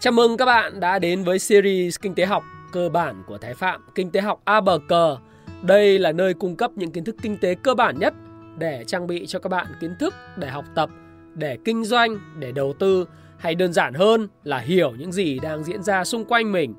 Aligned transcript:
Chào 0.00 0.12
mừng 0.12 0.36
các 0.36 0.44
bạn 0.44 0.80
đã 0.80 0.98
đến 0.98 1.24
với 1.24 1.38
series 1.38 1.96
Kinh 2.00 2.14
tế 2.14 2.26
học 2.26 2.44
cơ 2.72 2.88
bản 2.88 3.22
của 3.26 3.38
Thái 3.38 3.54
Phạm, 3.54 3.84
Kinh 3.94 4.10
tế 4.10 4.20
học 4.20 4.40
A 4.44 4.60
bờ 4.60 4.78
cờ. 4.88 5.16
Đây 5.62 5.98
là 5.98 6.12
nơi 6.12 6.34
cung 6.34 6.56
cấp 6.56 6.70
những 6.74 6.90
kiến 6.90 7.04
thức 7.04 7.16
kinh 7.22 7.36
tế 7.36 7.54
cơ 7.54 7.74
bản 7.74 7.98
nhất 7.98 8.14
để 8.58 8.84
trang 8.86 9.06
bị 9.06 9.26
cho 9.26 9.38
các 9.38 9.48
bạn 9.48 9.66
kiến 9.80 9.94
thức 9.98 10.14
để 10.36 10.48
học 10.48 10.64
tập, 10.74 10.90
để 11.34 11.58
kinh 11.64 11.84
doanh, 11.84 12.18
để 12.38 12.52
đầu 12.52 12.72
tư 12.78 13.04
hay 13.38 13.54
đơn 13.54 13.72
giản 13.72 13.94
hơn 13.94 14.28
là 14.44 14.58
hiểu 14.58 14.92
những 14.98 15.12
gì 15.12 15.38
đang 15.38 15.64
diễn 15.64 15.82
ra 15.82 16.04
xung 16.04 16.24
quanh 16.24 16.52
mình. 16.52 16.74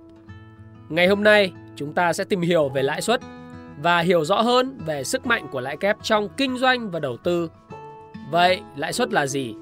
Ngày 0.90 1.08
hôm 1.08 1.24
nay, 1.24 1.54
chúng 1.76 1.94
ta 1.94 2.14
sẽ 2.14 2.24
tìm 2.24 2.42
hiểu 2.42 2.70
về 2.70 2.84
lãi 2.84 3.02
suất 3.02 3.22
và 3.82 4.00
hiểu 4.00 4.26
rõ 4.26 4.42
hơn 4.42 4.78
về 4.86 5.04
sức 5.04 5.26
mạnh 5.26 5.48
của 5.52 5.60
lãi 5.60 5.78
kép 5.78 5.98
trong 6.04 6.30
kinh 6.38 6.58
doanh 6.58 6.92
và 6.92 7.00
đầu 7.00 7.18
tư. 7.18 7.50
Vậy, 8.32 8.62
lãi 8.78 8.94
suất 8.94 9.14
là 9.14 9.28
gì? 9.28 9.56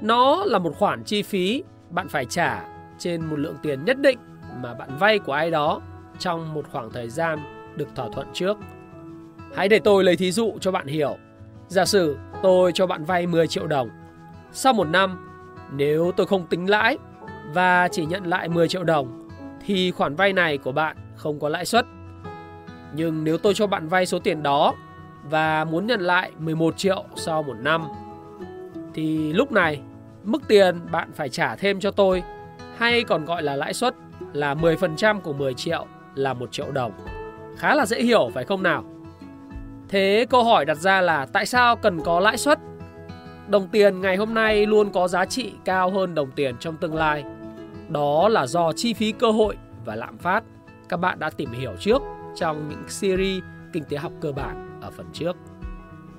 Nó 0.00 0.44
là 0.44 0.58
một 0.58 0.76
khoản 0.78 1.04
chi 1.04 1.22
phí 1.22 1.62
bạn 1.90 2.08
phải 2.08 2.24
trả 2.24 2.75
trên 2.98 3.26
một 3.26 3.38
lượng 3.38 3.56
tiền 3.62 3.84
nhất 3.84 3.98
định 4.00 4.18
mà 4.62 4.74
bạn 4.74 4.88
vay 4.98 5.18
của 5.18 5.32
ai 5.32 5.50
đó 5.50 5.80
trong 6.18 6.54
một 6.54 6.66
khoảng 6.72 6.90
thời 6.90 7.08
gian 7.08 7.38
được 7.76 7.88
thỏa 7.94 8.08
thuận 8.12 8.26
trước. 8.32 8.56
Hãy 9.54 9.68
để 9.68 9.78
tôi 9.78 10.04
lấy 10.04 10.16
thí 10.16 10.32
dụ 10.32 10.52
cho 10.60 10.72
bạn 10.72 10.86
hiểu. 10.86 11.16
Giả 11.68 11.84
sử 11.84 12.16
tôi 12.42 12.72
cho 12.74 12.86
bạn 12.86 13.04
vay 13.04 13.26
10 13.26 13.46
triệu 13.46 13.66
đồng. 13.66 13.88
Sau 14.52 14.72
một 14.72 14.88
năm, 14.88 15.28
nếu 15.72 16.12
tôi 16.16 16.26
không 16.26 16.46
tính 16.46 16.70
lãi 16.70 16.98
và 17.52 17.88
chỉ 17.88 18.06
nhận 18.06 18.24
lại 18.24 18.48
10 18.48 18.68
triệu 18.68 18.84
đồng 18.84 19.28
thì 19.66 19.90
khoản 19.90 20.14
vay 20.14 20.32
này 20.32 20.58
của 20.58 20.72
bạn 20.72 20.96
không 21.16 21.40
có 21.40 21.48
lãi 21.48 21.64
suất. 21.64 21.86
Nhưng 22.94 23.24
nếu 23.24 23.38
tôi 23.38 23.54
cho 23.54 23.66
bạn 23.66 23.88
vay 23.88 24.06
số 24.06 24.18
tiền 24.18 24.42
đó 24.42 24.74
và 25.30 25.64
muốn 25.64 25.86
nhận 25.86 26.00
lại 26.00 26.32
11 26.38 26.76
triệu 26.76 27.04
sau 27.16 27.42
một 27.42 27.56
năm 27.60 27.82
thì 28.94 29.32
lúc 29.32 29.52
này 29.52 29.80
mức 30.24 30.42
tiền 30.48 30.80
bạn 30.90 31.12
phải 31.14 31.28
trả 31.28 31.56
thêm 31.56 31.80
cho 31.80 31.90
tôi 31.90 32.22
hay 32.76 33.04
còn 33.04 33.24
gọi 33.24 33.42
là 33.42 33.56
lãi 33.56 33.74
suất 33.74 33.94
là 34.32 34.54
10% 34.54 35.20
của 35.20 35.32
10 35.32 35.54
triệu 35.54 35.86
là 36.14 36.34
1 36.34 36.52
triệu 36.52 36.72
đồng. 36.72 36.92
Khá 37.56 37.74
là 37.74 37.86
dễ 37.86 38.02
hiểu, 38.02 38.30
phải 38.34 38.44
không 38.44 38.62
nào? 38.62 38.84
Thế 39.88 40.26
câu 40.30 40.44
hỏi 40.44 40.64
đặt 40.64 40.74
ra 40.74 41.00
là 41.00 41.26
tại 41.26 41.46
sao 41.46 41.76
cần 41.76 42.00
có 42.00 42.20
lãi 42.20 42.36
suất? 42.36 42.58
Đồng 43.48 43.68
tiền 43.68 44.00
ngày 44.00 44.16
hôm 44.16 44.34
nay 44.34 44.66
luôn 44.66 44.90
có 44.92 45.08
giá 45.08 45.24
trị 45.24 45.52
cao 45.64 45.90
hơn 45.90 46.14
đồng 46.14 46.30
tiền 46.30 46.56
trong 46.60 46.76
tương 46.76 46.94
lai. 46.94 47.24
Đó 47.88 48.28
là 48.28 48.46
do 48.46 48.72
chi 48.72 48.94
phí 48.94 49.12
cơ 49.12 49.30
hội 49.30 49.56
và 49.84 49.96
lạm 49.96 50.18
phát 50.18 50.44
các 50.88 50.96
bạn 50.96 51.18
đã 51.18 51.30
tìm 51.30 51.52
hiểu 51.52 51.72
trước 51.80 52.02
trong 52.34 52.68
những 52.68 52.88
series 52.88 53.42
kinh 53.72 53.84
tế 53.84 53.96
học 53.96 54.12
cơ 54.20 54.32
bản 54.32 54.80
ở 54.82 54.90
phần 54.90 55.06
trước. 55.12 55.36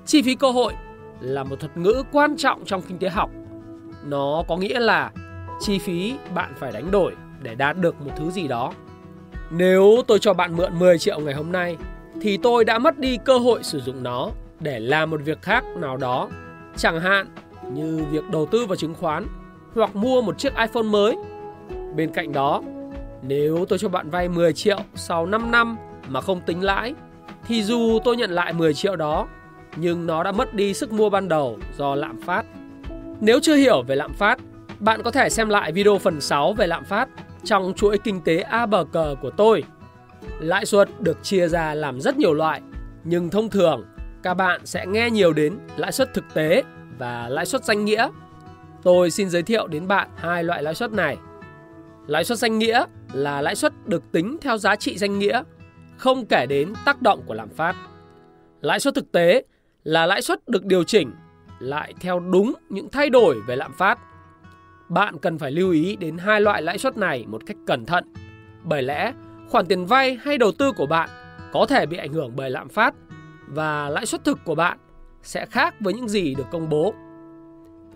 Chi 0.06 0.22
phí 0.22 0.34
cơ 0.34 0.50
hội 0.50 0.72
là 1.20 1.44
một 1.44 1.60
thuật 1.60 1.76
ngữ 1.76 2.02
quan 2.12 2.36
trọng 2.36 2.64
trong 2.64 2.82
kinh 2.82 2.98
tế 2.98 3.08
học. 3.08 3.30
Nó 4.04 4.42
có 4.48 4.56
nghĩa 4.56 4.80
là 4.80 5.10
chi 5.60 5.78
phí 5.78 6.14
bạn 6.34 6.52
phải 6.56 6.72
đánh 6.72 6.90
đổi 6.90 7.14
để 7.42 7.54
đạt 7.54 7.76
được 7.76 8.00
một 8.00 8.10
thứ 8.16 8.30
gì 8.30 8.48
đó. 8.48 8.72
Nếu 9.50 10.02
tôi 10.06 10.18
cho 10.18 10.34
bạn 10.34 10.56
mượn 10.56 10.78
10 10.78 10.98
triệu 10.98 11.20
ngày 11.20 11.34
hôm 11.34 11.52
nay 11.52 11.76
thì 12.20 12.36
tôi 12.36 12.64
đã 12.64 12.78
mất 12.78 12.98
đi 12.98 13.18
cơ 13.24 13.38
hội 13.38 13.62
sử 13.62 13.80
dụng 13.80 14.02
nó 14.02 14.30
để 14.60 14.80
làm 14.80 15.10
một 15.10 15.20
việc 15.24 15.42
khác 15.42 15.64
nào 15.76 15.96
đó, 15.96 16.28
chẳng 16.76 17.00
hạn 17.00 17.26
như 17.72 18.04
việc 18.10 18.30
đầu 18.30 18.46
tư 18.46 18.66
vào 18.66 18.76
chứng 18.76 18.94
khoán 18.94 19.26
hoặc 19.74 19.96
mua 19.96 20.22
một 20.22 20.38
chiếc 20.38 20.56
iPhone 20.56 20.82
mới. 20.82 21.16
Bên 21.96 22.10
cạnh 22.12 22.32
đó, 22.32 22.62
nếu 23.22 23.64
tôi 23.68 23.78
cho 23.78 23.88
bạn 23.88 24.10
vay 24.10 24.28
10 24.28 24.52
triệu 24.52 24.78
sau 24.94 25.26
5 25.26 25.50
năm 25.50 25.76
mà 26.08 26.20
không 26.20 26.40
tính 26.40 26.62
lãi 26.62 26.94
thì 27.46 27.62
dù 27.62 27.98
tôi 28.04 28.16
nhận 28.16 28.30
lại 28.30 28.52
10 28.52 28.74
triệu 28.74 28.96
đó 28.96 29.26
nhưng 29.76 30.06
nó 30.06 30.22
đã 30.22 30.32
mất 30.32 30.54
đi 30.54 30.74
sức 30.74 30.92
mua 30.92 31.10
ban 31.10 31.28
đầu 31.28 31.58
do 31.76 31.94
lạm 31.94 32.20
phát. 32.20 32.46
Nếu 33.20 33.40
chưa 33.42 33.54
hiểu 33.54 33.82
về 33.82 33.96
lạm 33.96 34.12
phát 34.12 34.38
bạn 34.80 35.02
có 35.02 35.10
thể 35.10 35.28
xem 35.28 35.48
lại 35.48 35.72
video 35.72 35.98
phần 35.98 36.20
6 36.20 36.52
về 36.52 36.66
lạm 36.66 36.84
phát 36.84 37.08
trong 37.44 37.72
chuỗi 37.76 37.98
kinh 37.98 38.20
tế 38.20 38.38
A 38.38 38.66
bờ 38.66 38.84
cờ 38.92 39.14
của 39.22 39.30
tôi. 39.30 39.64
Lãi 40.40 40.66
suất 40.66 41.00
được 41.00 41.18
chia 41.22 41.48
ra 41.48 41.74
làm 41.74 42.00
rất 42.00 42.16
nhiều 42.16 42.34
loại, 42.34 42.60
nhưng 43.04 43.30
thông 43.30 43.50
thường 43.50 43.84
các 44.22 44.34
bạn 44.34 44.66
sẽ 44.66 44.86
nghe 44.86 45.10
nhiều 45.10 45.32
đến 45.32 45.58
lãi 45.76 45.92
suất 45.92 46.14
thực 46.14 46.24
tế 46.34 46.62
và 46.98 47.28
lãi 47.28 47.46
suất 47.46 47.64
danh 47.64 47.84
nghĩa. 47.84 48.08
Tôi 48.82 49.10
xin 49.10 49.30
giới 49.30 49.42
thiệu 49.42 49.66
đến 49.66 49.88
bạn 49.88 50.08
hai 50.16 50.44
loại 50.44 50.62
lãi 50.62 50.74
suất 50.74 50.92
này. 50.92 51.16
Lãi 52.06 52.24
suất 52.24 52.38
danh 52.38 52.58
nghĩa 52.58 52.84
là 53.12 53.42
lãi 53.42 53.54
suất 53.54 53.72
được 53.86 54.02
tính 54.12 54.36
theo 54.40 54.58
giá 54.58 54.76
trị 54.76 54.98
danh 54.98 55.18
nghĩa, 55.18 55.42
không 55.96 56.26
kể 56.26 56.46
đến 56.46 56.72
tác 56.84 57.02
động 57.02 57.22
của 57.26 57.34
lạm 57.34 57.48
phát. 57.48 57.76
Lãi 58.60 58.80
suất 58.80 58.94
thực 58.94 59.12
tế 59.12 59.42
là 59.84 60.06
lãi 60.06 60.22
suất 60.22 60.48
được 60.48 60.64
điều 60.64 60.84
chỉnh 60.84 61.10
lại 61.58 61.94
theo 62.00 62.20
đúng 62.20 62.54
những 62.68 62.88
thay 62.90 63.10
đổi 63.10 63.36
về 63.46 63.56
lạm 63.56 63.72
phát 63.72 63.98
bạn 64.88 65.18
cần 65.18 65.38
phải 65.38 65.50
lưu 65.50 65.72
ý 65.72 65.96
đến 65.96 66.18
hai 66.18 66.40
loại 66.40 66.62
lãi 66.62 66.78
suất 66.78 66.96
này 66.96 67.24
một 67.28 67.42
cách 67.46 67.56
cẩn 67.66 67.86
thận. 67.86 68.04
Bởi 68.62 68.82
lẽ, 68.82 69.12
khoản 69.48 69.66
tiền 69.66 69.86
vay 69.86 70.18
hay 70.22 70.38
đầu 70.38 70.52
tư 70.52 70.72
của 70.72 70.86
bạn 70.86 71.08
có 71.52 71.66
thể 71.66 71.86
bị 71.86 71.96
ảnh 71.96 72.12
hưởng 72.12 72.32
bởi 72.36 72.50
lạm 72.50 72.68
phát 72.68 72.94
và 73.46 73.88
lãi 73.88 74.06
suất 74.06 74.24
thực 74.24 74.38
của 74.44 74.54
bạn 74.54 74.78
sẽ 75.22 75.46
khác 75.46 75.74
với 75.80 75.94
những 75.94 76.08
gì 76.08 76.34
được 76.34 76.46
công 76.50 76.68
bố. 76.68 76.94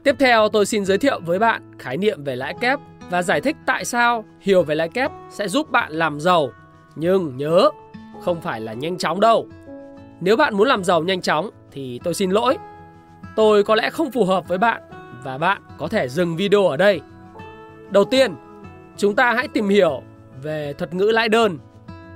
Tiếp 0.02 0.16
theo 0.18 0.48
tôi 0.48 0.66
xin 0.66 0.84
giới 0.84 0.98
thiệu 0.98 1.20
với 1.26 1.38
bạn 1.38 1.62
khái 1.78 1.96
niệm 1.96 2.24
về 2.24 2.36
lãi 2.36 2.54
kép 2.60 2.78
và 3.10 3.22
giải 3.22 3.40
thích 3.40 3.56
tại 3.66 3.84
sao 3.84 4.24
hiểu 4.40 4.62
về 4.62 4.74
lãi 4.74 4.88
kép 4.88 5.10
sẽ 5.30 5.48
giúp 5.48 5.70
bạn 5.70 5.92
làm 5.92 6.20
giàu. 6.20 6.50
Nhưng 6.96 7.36
nhớ, 7.36 7.70
không 8.20 8.40
phải 8.40 8.60
là 8.60 8.72
nhanh 8.72 8.98
chóng 8.98 9.20
đâu. 9.20 9.48
Nếu 10.20 10.36
bạn 10.36 10.54
muốn 10.54 10.68
làm 10.68 10.84
giàu 10.84 11.02
nhanh 11.02 11.20
chóng 11.20 11.50
thì 11.70 12.00
tôi 12.04 12.14
xin 12.14 12.30
lỗi. 12.30 12.56
Tôi 13.36 13.64
có 13.64 13.74
lẽ 13.74 13.90
không 13.90 14.10
phù 14.10 14.24
hợp 14.24 14.48
với 14.48 14.58
bạn 14.58 14.82
và 15.24 15.38
bạn 15.38 15.62
có 15.78 15.88
thể 15.88 16.08
dừng 16.08 16.36
video 16.36 16.66
ở 16.66 16.76
đây. 16.76 17.00
Đầu 17.90 18.04
tiên, 18.04 18.34
chúng 18.96 19.14
ta 19.14 19.32
hãy 19.32 19.48
tìm 19.48 19.68
hiểu 19.68 20.02
về 20.42 20.72
thuật 20.78 20.94
ngữ 20.94 21.04
lãi 21.04 21.28
đơn. 21.28 21.58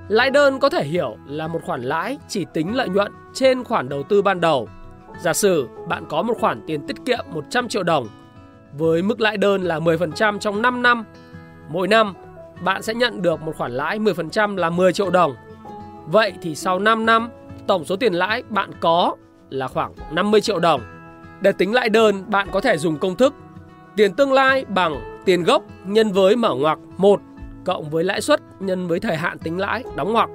Lãi 0.09 0.31
đơn 0.31 0.61
có 0.61 0.71
thể 0.71 0.85
hiểu 0.85 1.17
là 1.27 1.49
một 1.49 1.61
khoản 1.65 1.83
lãi 1.83 2.19
chỉ 2.29 2.47
tính 2.53 2.77
lợi 2.77 2.89
nhuận 2.89 3.13
trên 3.35 3.65
khoản 3.65 3.89
đầu 3.89 4.03
tư 4.03 4.23
ban 4.23 4.41
đầu. 4.41 4.69
Giả 5.23 5.33
sử 5.33 5.69
bạn 5.89 6.05
có 6.09 6.23
một 6.23 6.35
khoản 6.41 6.61
tiền 6.67 6.87
tiết 6.87 6.97
kiệm 7.05 7.25
100 7.33 7.69
triệu 7.69 7.83
đồng 7.83 8.09
với 8.79 9.03
mức 9.03 9.21
lãi 9.21 9.37
đơn 9.37 9.63
là 9.63 9.79
10% 9.79 10.39
trong 10.39 10.63
5 10.63 10.83
năm. 10.83 11.05
Mỗi 11.69 11.89
năm, 11.89 12.15
bạn 12.65 12.83
sẽ 12.83 12.95
nhận 12.95 13.23
được 13.23 13.43
một 13.43 13.57
khoản 13.57 13.73
lãi 13.73 13.99
10% 13.99 14.57
là 14.57 14.71
10 14.71 14.93
triệu 14.93 15.11
đồng. 15.11 15.35
Vậy 16.07 16.33
thì 16.43 16.55
sau 16.55 16.79
5 16.79 17.07
năm, 17.07 17.31
tổng 17.67 17.85
số 17.85 17.97
tiền 17.97 18.13
lãi 18.13 18.43
bạn 18.49 18.71
có 18.81 19.17
là 19.51 19.69
khoảng 19.69 19.93
50 20.13 20.41
triệu 20.41 20.59
đồng. 20.59 20.96
Để 21.41 21.53
tính 21.53 21.75
lãi 21.75 21.89
đơn, 21.89 22.25
bạn 22.31 22.49
có 22.53 22.61
thể 22.61 22.79
dùng 22.79 22.99
công 22.99 23.17
thức 23.17 23.35
tiền 23.97 24.15
tương 24.15 24.33
lai 24.33 24.65
bằng 24.69 25.21
tiền 25.25 25.45
gốc 25.45 25.63
nhân 25.85 26.13
với 26.13 26.37
mở 26.37 26.55
ngoặc 26.55 26.79
1 26.97 27.21
cộng 27.65 27.91
với 27.91 28.05
lãi 28.05 28.21
suất 28.21 28.41
nhân 28.61 28.89
với 28.89 29.01
thời 29.01 29.17
hạn 29.17 29.39
tính 29.39 29.59
lãi 29.59 29.85
đóng 29.97 30.13
ngoặc. 30.13 30.31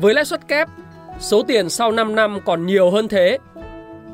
Với 0.00 0.14
lãi 0.14 0.24
suất 0.24 0.48
kép, 0.48 0.68
số 1.18 1.42
tiền 1.42 1.68
sau 1.68 1.92
5 1.92 2.14
năm 2.14 2.38
còn 2.44 2.66
nhiều 2.66 2.90
hơn 2.90 3.08
thế. 3.08 3.38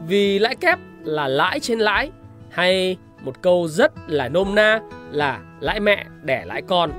Vì 0.06 0.38
lãi 0.38 0.56
kép 0.56 0.78
là 1.02 1.28
lãi 1.28 1.60
trên 1.60 1.78
lãi 1.78 2.10
hay 2.50 2.96
một 3.24 3.42
câu 3.42 3.68
rất 3.68 3.92
là 4.06 4.28
nôm 4.28 4.54
na 4.54 4.80
là 5.10 5.40
lãi 5.60 5.80
mẹ 5.80 6.06
đẻ 6.22 6.44
lãi 6.46 6.62
con. 6.62 6.90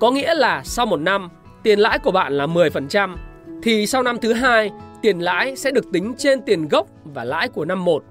Có 0.00 0.10
nghĩa 0.10 0.34
là 0.34 0.62
sau 0.64 0.86
một 0.86 1.00
năm, 1.00 1.28
tiền 1.62 1.78
lãi 1.78 1.98
của 1.98 2.10
bạn 2.10 2.32
là 2.32 2.46
10%, 2.46 3.16
thì 3.62 3.86
sau 3.86 4.02
năm 4.02 4.18
thứ 4.18 4.32
hai, 4.32 4.70
tiền 5.02 5.18
lãi 5.18 5.56
sẽ 5.56 5.70
được 5.70 5.84
tính 5.92 6.14
trên 6.18 6.42
tiền 6.42 6.68
gốc 6.68 6.86
và 7.04 7.24
lãi 7.24 7.48
của 7.48 7.64
năm 7.64 7.84
1. 7.84 8.04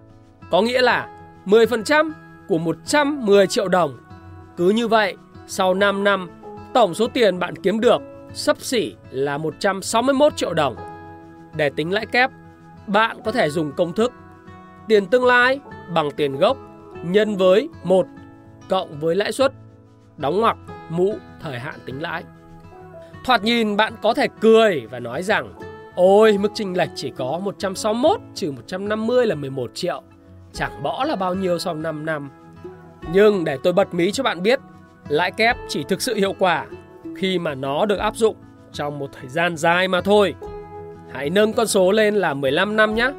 Có 0.54 0.62
nghĩa 0.62 0.82
là 0.82 1.08
10% 1.46 2.12
của 2.48 2.58
110 2.58 3.48
triệu 3.48 3.68
đồng. 3.68 3.98
Cứ 4.58 4.70
như 4.70 4.88
vậy, 4.88 5.16
sau 5.48 5.74
5 5.74 6.04
năm, 6.04 6.30
tổng 6.74 6.94
số 6.94 7.08
tiền 7.08 7.40
bạn 7.40 7.56
kiếm 7.56 7.80
được 7.80 8.02
sấp 8.34 8.62
xỉ 8.62 8.96
là 9.12 9.38
161 9.38 10.38
triệu 10.38 10.54
đồng. 10.54 10.76
Để 11.56 11.70
tính 11.70 11.92
lãi 11.92 12.06
kép, 12.06 12.32
bạn 12.88 13.18
có 13.26 13.32
thể 13.32 13.50
dùng 13.50 13.72
công 13.72 13.94
thức 13.94 14.12
tiền 14.88 15.06
tương 15.06 15.26
lai 15.26 15.60
bằng 15.94 16.12
tiền 16.12 16.36
gốc 16.36 16.58
nhân 17.04 17.38
với 17.38 17.70
1 17.84 18.06
cộng 18.70 19.00
với 19.00 19.16
lãi 19.16 19.32
suất 19.32 19.54
đóng 20.18 20.42
ngoặc 20.42 20.58
mũ 20.90 21.16
thời 21.42 21.60
hạn 21.60 21.76
tính 21.86 22.02
lãi. 22.02 22.24
Thoạt 23.26 23.44
nhìn 23.44 23.78
bạn 23.78 23.94
có 24.02 24.14
thể 24.14 24.28
cười 24.42 24.88
và 24.92 25.00
nói 25.00 25.24
rằng 25.24 25.54
Ôi 25.96 26.38
mức 26.38 26.50
chênh 26.54 26.78
lệch 26.78 26.90
chỉ 26.96 27.12
có 27.18 27.40
161 27.44 28.22
trừ 28.36 28.52
150 28.52 29.28
là 29.28 29.36
11 29.36 29.72
triệu 29.74 30.04
chẳng 30.54 30.84
bỏ 30.84 31.04
là 31.04 31.16
bao 31.16 31.34
nhiêu 31.34 31.60
sau 31.60 31.76
5 31.76 32.06
năm. 32.06 32.30
Nhưng 33.14 33.44
để 33.44 33.58
tôi 33.64 33.74
bật 33.74 33.94
mí 33.94 34.12
cho 34.12 34.24
bạn 34.24 34.44
biết, 34.44 34.60
lãi 35.08 35.32
kép 35.32 35.58
chỉ 35.68 35.84
thực 35.84 36.02
sự 36.02 36.16
hiệu 36.16 36.34
quả 36.40 36.66
khi 37.18 37.40
mà 37.40 37.56
nó 37.56 37.86
được 37.86 37.98
áp 37.98 38.16
dụng 38.16 38.36
trong 38.72 39.00
một 39.00 39.10
thời 39.20 39.30
gian 39.30 39.58
dài 39.58 39.88
mà 39.88 40.02
thôi. 40.02 40.36
Hãy 41.12 41.30
nâng 41.30 41.54
con 41.54 41.68
số 41.68 41.92
lên 41.92 42.16
là 42.16 42.34
15 42.34 42.76
năm 42.76 42.96
nhé. 42.96 43.12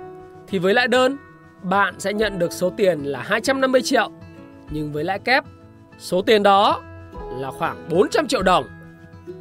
Thì 0.49 0.59
với 0.59 0.75
lãi 0.75 0.89
đơn, 0.89 1.17
bạn 1.63 1.95
sẽ 1.99 2.13
nhận 2.13 2.39
được 2.39 2.53
số 2.53 2.71
tiền 2.77 3.05
là 3.05 3.23
250 3.23 3.83
triệu. 3.83 4.11
Nhưng 4.71 4.93
với 4.93 5.05
lãi 5.05 5.19
kép, 5.19 5.45
số 5.99 6.23
tiền 6.23 6.43
đó 6.43 6.83
là 7.39 7.51
khoảng 7.51 7.89
400 7.91 8.27
triệu 8.27 8.43
đồng. 8.43 8.65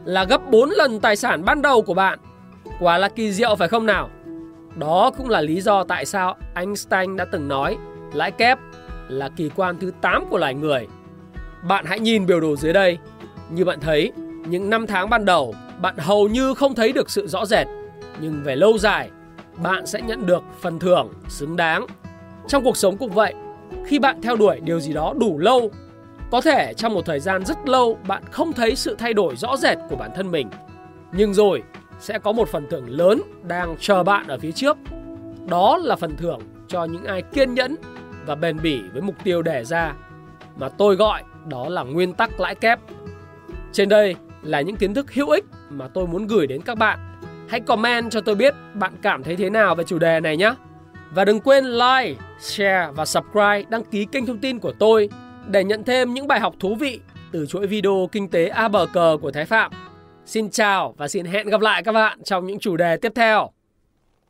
Là 0.05 0.23
gấp 0.23 0.51
4 0.51 0.69
lần 0.69 0.99
tài 0.99 1.15
sản 1.15 1.45
ban 1.45 1.61
đầu 1.61 1.81
của 1.81 1.93
bạn. 1.93 2.19
Quả 2.79 2.97
là 2.97 3.09
kỳ 3.09 3.31
diệu 3.31 3.55
phải 3.55 3.67
không 3.67 3.85
nào? 3.85 4.09
Đó 4.75 5.11
cũng 5.17 5.29
là 5.29 5.41
lý 5.41 5.61
do 5.61 5.83
tại 5.83 6.05
sao 6.05 6.35
Einstein 6.55 7.15
đã 7.15 7.25
từng 7.25 7.47
nói 7.47 7.77
lãi 8.13 8.31
kép 8.31 8.59
là 9.09 9.29
kỳ 9.29 9.49
quan 9.55 9.77
thứ 9.79 9.91
8 10.01 10.25
của 10.29 10.37
loài 10.37 10.53
người. 10.53 10.87
Bạn 11.67 11.85
hãy 11.85 11.99
nhìn 11.99 12.25
biểu 12.25 12.39
đồ 12.39 12.55
dưới 12.55 12.73
đây. 12.73 12.97
Như 13.49 13.65
bạn 13.65 13.79
thấy, 13.79 14.11
những 14.47 14.69
năm 14.69 14.87
tháng 14.87 15.09
ban 15.09 15.25
đầu 15.25 15.55
bạn 15.81 15.97
hầu 15.97 16.27
như 16.27 16.53
không 16.53 16.75
thấy 16.75 16.91
được 16.91 17.09
sự 17.09 17.27
rõ 17.27 17.45
rệt, 17.45 17.67
nhưng 18.21 18.43
về 18.43 18.55
lâu 18.55 18.77
dài, 18.77 19.09
bạn 19.63 19.85
sẽ 19.85 20.01
nhận 20.01 20.25
được 20.25 20.43
phần 20.61 20.79
thưởng 20.79 21.13
xứng 21.27 21.55
đáng. 21.55 21.85
Trong 22.47 22.63
cuộc 22.63 22.77
sống 22.77 22.97
cũng 22.97 23.11
vậy, 23.11 23.33
khi 23.85 23.99
bạn 23.99 24.21
theo 24.21 24.35
đuổi 24.35 24.59
điều 24.59 24.79
gì 24.79 24.93
đó 24.93 25.13
đủ 25.19 25.39
lâu, 25.39 25.71
có 26.31 26.41
thể 26.41 26.73
trong 26.73 26.93
một 26.93 27.05
thời 27.05 27.19
gian 27.19 27.45
rất 27.45 27.57
lâu 27.65 27.97
bạn 28.07 28.23
không 28.31 28.53
thấy 28.53 28.75
sự 28.75 28.95
thay 28.99 29.13
đổi 29.13 29.35
rõ 29.35 29.57
rệt 29.57 29.77
của 29.89 29.95
bản 29.95 30.11
thân 30.15 30.31
mình, 30.31 30.49
nhưng 31.11 31.33
rồi 31.33 31.63
sẽ 32.03 32.19
có 32.19 32.31
một 32.31 32.50
phần 32.50 32.67
thưởng 32.69 32.89
lớn 32.89 33.21
đang 33.44 33.75
chờ 33.79 34.03
bạn 34.03 34.27
ở 34.27 34.38
phía 34.38 34.51
trước. 34.51 34.77
Đó 35.50 35.77
là 35.77 35.95
phần 35.95 36.17
thưởng 36.17 36.39
cho 36.67 36.83
những 36.83 37.03
ai 37.03 37.21
kiên 37.21 37.53
nhẫn 37.53 37.75
và 38.25 38.35
bền 38.35 38.57
bỉ 38.63 38.81
với 38.94 39.01
mục 39.01 39.15
tiêu 39.23 39.41
đề 39.41 39.63
ra 39.63 39.94
mà 40.55 40.69
tôi 40.69 40.95
gọi 40.95 41.23
đó 41.47 41.69
là 41.69 41.83
nguyên 41.83 42.13
tắc 42.13 42.39
lãi 42.39 42.55
kép. 42.55 42.79
Trên 43.71 43.89
đây 43.89 44.15
là 44.41 44.61
những 44.61 44.75
kiến 44.75 44.94
thức 44.94 45.13
hữu 45.13 45.29
ích 45.29 45.45
mà 45.69 45.88
tôi 45.88 46.07
muốn 46.07 46.27
gửi 46.27 46.47
đến 46.47 46.61
các 46.61 46.77
bạn. 46.77 47.00
Hãy 47.50 47.59
comment 47.59 48.11
cho 48.11 48.21
tôi 48.21 48.35
biết 48.35 48.53
bạn 48.73 48.94
cảm 49.01 49.23
thấy 49.23 49.35
thế 49.35 49.50
nào 49.50 49.75
về 49.75 49.83
chủ 49.83 50.00
đề 50.00 50.19
này 50.19 50.38
nhé. 50.38 50.53
Và 51.11 51.25
đừng 51.25 51.39
quên 51.39 51.65
like, 51.65 52.15
share 52.39 52.88
và 52.95 53.05
subscribe 53.05 53.63
đăng 53.69 53.83
ký 53.83 54.05
kênh 54.05 54.25
thông 54.25 54.39
tin 54.39 54.59
của 54.59 54.73
tôi 54.79 55.09
để 55.47 55.63
nhận 55.63 55.83
thêm 55.83 56.13
những 56.13 56.27
bài 56.27 56.39
học 56.39 56.55
thú 56.59 56.75
vị 56.75 57.00
từ 57.31 57.45
chuỗi 57.45 57.67
video 57.67 58.09
kinh 58.11 58.29
tế 58.29 58.47
A 58.47 58.67
bờ 58.67 58.85
cờ 58.94 59.17
của 59.21 59.31
Thái 59.31 59.45
Phạm. 59.45 59.71
Xin 60.25 60.49
chào 60.49 60.93
và 60.97 61.07
xin 61.07 61.25
hẹn 61.25 61.47
gặp 61.47 61.61
lại 61.61 61.83
các 61.83 61.91
bạn 61.91 62.23
trong 62.23 62.47
những 62.47 62.59
chủ 62.59 62.77
đề 62.77 62.97
tiếp 62.97 63.11
theo. 63.15 63.49